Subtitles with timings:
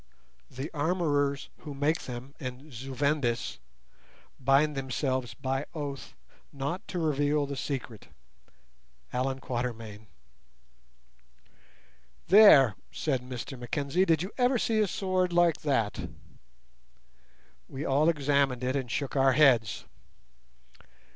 [0.49, 3.59] The armourers who make them in Zu vendis
[4.39, 6.15] bind themselves by oath
[6.51, 9.39] not to reveal the secret.—A.
[9.47, 10.07] Q.
[12.29, 16.09] "There," said Mr Mackenzie, "did you ever see a sword like that?"
[17.67, 19.85] We all examined it and shook our heads.